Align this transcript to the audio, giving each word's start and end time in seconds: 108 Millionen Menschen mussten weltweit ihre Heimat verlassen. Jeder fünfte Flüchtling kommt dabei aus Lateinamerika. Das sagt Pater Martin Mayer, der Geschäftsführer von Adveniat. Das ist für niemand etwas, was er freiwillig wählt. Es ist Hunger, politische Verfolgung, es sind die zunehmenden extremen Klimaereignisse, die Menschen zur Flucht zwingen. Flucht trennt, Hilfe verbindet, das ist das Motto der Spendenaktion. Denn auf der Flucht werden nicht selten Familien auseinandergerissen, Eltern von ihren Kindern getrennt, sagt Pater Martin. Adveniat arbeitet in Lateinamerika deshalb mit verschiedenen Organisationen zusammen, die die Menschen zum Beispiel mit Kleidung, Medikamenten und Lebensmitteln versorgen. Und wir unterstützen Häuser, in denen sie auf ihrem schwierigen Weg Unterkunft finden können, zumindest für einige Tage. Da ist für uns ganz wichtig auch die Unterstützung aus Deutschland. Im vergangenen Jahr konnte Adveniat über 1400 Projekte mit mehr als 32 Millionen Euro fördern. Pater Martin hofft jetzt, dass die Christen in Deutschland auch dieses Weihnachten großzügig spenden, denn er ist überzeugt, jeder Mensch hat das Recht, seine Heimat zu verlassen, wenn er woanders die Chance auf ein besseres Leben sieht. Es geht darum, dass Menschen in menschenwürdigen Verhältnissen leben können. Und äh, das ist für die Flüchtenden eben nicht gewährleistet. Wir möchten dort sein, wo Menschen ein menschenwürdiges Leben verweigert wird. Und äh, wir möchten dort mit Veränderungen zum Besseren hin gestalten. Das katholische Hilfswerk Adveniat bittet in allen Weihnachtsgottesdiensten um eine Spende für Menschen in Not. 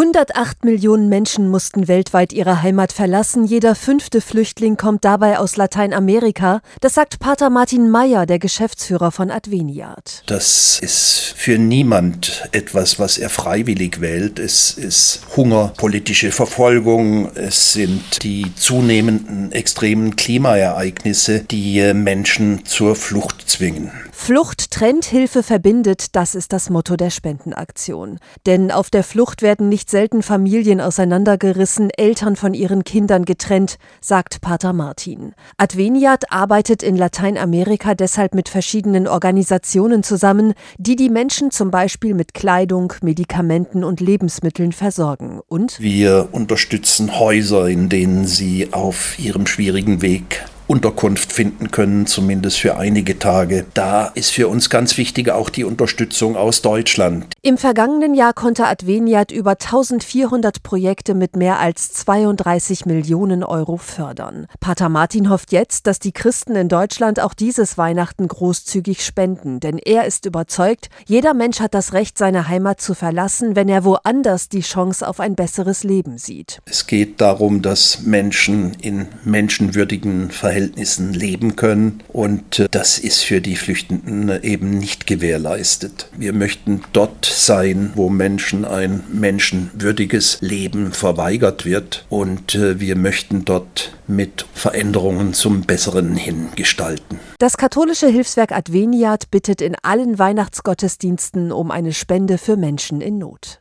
108 0.00 0.64
Millionen 0.64 1.10
Menschen 1.10 1.50
mussten 1.50 1.86
weltweit 1.86 2.32
ihre 2.32 2.62
Heimat 2.62 2.90
verlassen. 2.90 3.44
Jeder 3.44 3.74
fünfte 3.74 4.22
Flüchtling 4.22 4.78
kommt 4.78 5.04
dabei 5.04 5.38
aus 5.38 5.56
Lateinamerika. 5.56 6.62
Das 6.80 6.94
sagt 6.94 7.18
Pater 7.18 7.50
Martin 7.50 7.90
Mayer, 7.90 8.24
der 8.24 8.38
Geschäftsführer 8.38 9.10
von 9.10 9.30
Adveniat. 9.30 10.22
Das 10.24 10.78
ist 10.80 11.34
für 11.36 11.58
niemand 11.58 12.48
etwas, 12.52 12.98
was 12.98 13.18
er 13.18 13.28
freiwillig 13.28 14.00
wählt. 14.00 14.38
Es 14.38 14.70
ist 14.70 15.20
Hunger, 15.36 15.74
politische 15.76 16.32
Verfolgung, 16.32 17.30
es 17.34 17.74
sind 17.74 18.22
die 18.22 18.54
zunehmenden 18.54 19.52
extremen 19.52 20.16
Klimaereignisse, 20.16 21.40
die 21.40 21.92
Menschen 21.92 22.64
zur 22.64 22.96
Flucht 22.96 23.50
zwingen. 23.50 23.90
Flucht 24.22 24.70
trennt, 24.70 25.06
Hilfe 25.06 25.42
verbindet, 25.42 26.14
das 26.14 26.34
ist 26.34 26.52
das 26.52 26.68
Motto 26.68 26.94
der 26.96 27.08
Spendenaktion. 27.08 28.18
Denn 28.44 28.70
auf 28.70 28.90
der 28.90 29.02
Flucht 29.02 29.40
werden 29.40 29.70
nicht 29.70 29.88
selten 29.88 30.22
Familien 30.22 30.82
auseinandergerissen, 30.82 31.88
Eltern 31.88 32.36
von 32.36 32.52
ihren 32.52 32.84
Kindern 32.84 33.24
getrennt, 33.24 33.78
sagt 34.02 34.42
Pater 34.42 34.74
Martin. 34.74 35.32
Adveniat 35.56 36.30
arbeitet 36.30 36.82
in 36.82 36.96
Lateinamerika 36.96 37.94
deshalb 37.94 38.34
mit 38.34 38.50
verschiedenen 38.50 39.08
Organisationen 39.08 40.02
zusammen, 40.02 40.52
die 40.76 40.96
die 40.96 41.08
Menschen 41.08 41.50
zum 41.50 41.70
Beispiel 41.70 42.12
mit 42.12 42.34
Kleidung, 42.34 42.92
Medikamenten 43.00 43.82
und 43.82 44.00
Lebensmitteln 44.00 44.72
versorgen. 44.72 45.40
Und 45.48 45.80
wir 45.80 46.28
unterstützen 46.30 47.18
Häuser, 47.18 47.68
in 47.68 47.88
denen 47.88 48.26
sie 48.26 48.68
auf 48.72 49.18
ihrem 49.18 49.46
schwierigen 49.46 50.02
Weg 50.02 50.44
Unterkunft 50.70 51.32
finden 51.32 51.72
können, 51.72 52.06
zumindest 52.06 52.58
für 52.58 52.76
einige 52.76 53.18
Tage. 53.18 53.66
Da 53.74 54.06
ist 54.06 54.30
für 54.30 54.46
uns 54.46 54.70
ganz 54.70 54.96
wichtig 54.98 55.28
auch 55.28 55.50
die 55.50 55.64
Unterstützung 55.64 56.36
aus 56.36 56.62
Deutschland. 56.62 57.26
Im 57.42 57.56
vergangenen 57.56 58.12
Jahr 58.12 58.34
konnte 58.34 58.66
Adveniat 58.66 59.32
über 59.32 59.52
1400 59.52 60.62
Projekte 60.62 61.14
mit 61.14 61.36
mehr 61.36 61.58
als 61.58 61.90
32 61.94 62.84
Millionen 62.84 63.42
Euro 63.42 63.78
fördern. 63.78 64.46
Pater 64.60 64.90
Martin 64.90 65.30
hofft 65.30 65.50
jetzt, 65.50 65.86
dass 65.86 65.98
die 65.98 66.12
Christen 66.12 66.54
in 66.54 66.68
Deutschland 66.68 67.18
auch 67.18 67.32
dieses 67.32 67.78
Weihnachten 67.78 68.28
großzügig 68.28 69.02
spenden, 69.02 69.58
denn 69.58 69.78
er 69.78 70.04
ist 70.04 70.26
überzeugt, 70.26 70.90
jeder 71.06 71.32
Mensch 71.32 71.60
hat 71.60 71.72
das 71.72 71.94
Recht, 71.94 72.18
seine 72.18 72.46
Heimat 72.46 72.82
zu 72.82 72.92
verlassen, 72.92 73.56
wenn 73.56 73.70
er 73.70 73.84
woanders 73.84 74.50
die 74.50 74.60
Chance 74.60 75.08
auf 75.08 75.18
ein 75.18 75.34
besseres 75.34 75.82
Leben 75.82 76.18
sieht. 76.18 76.60
Es 76.66 76.86
geht 76.86 77.22
darum, 77.22 77.62
dass 77.62 78.02
Menschen 78.02 78.74
in 78.82 79.08
menschenwürdigen 79.24 80.30
Verhältnissen 80.30 81.14
leben 81.14 81.56
können. 81.56 82.02
Und 82.08 82.58
äh, 82.58 82.68
das 82.70 82.98
ist 82.98 83.22
für 83.22 83.40
die 83.40 83.56
Flüchtenden 83.56 84.42
eben 84.42 84.76
nicht 84.76 85.06
gewährleistet. 85.06 86.10
Wir 86.18 86.34
möchten 86.34 86.82
dort 86.92 87.29
sein, 87.32 87.92
wo 87.94 88.08
Menschen 88.08 88.64
ein 88.64 89.04
menschenwürdiges 89.12 90.38
Leben 90.40 90.92
verweigert 90.92 91.64
wird. 91.64 92.04
Und 92.08 92.54
äh, 92.54 92.80
wir 92.80 92.96
möchten 92.96 93.44
dort 93.44 93.92
mit 94.06 94.46
Veränderungen 94.52 95.32
zum 95.32 95.62
Besseren 95.62 96.16
hin 96.16 96.48
gestalten. 96.56 97.20
Das 97.38 97.56
katholische 97.56 98.08
Hilfswerk 98.08 98.52
Adveniat 98.52 99.30
bittet 99.30 99.60
in 99.60 99.76
allen 99.82 100.18
Weihnachtsgottesdiensten 100.18 101.52
um 101.52 101.70
eine 101.70 101.92
Spende 101.92 102.36
für 102.36 102.56
Menschen 102.56 103.00
in 103.00 103.18
Not. 103.18 103.60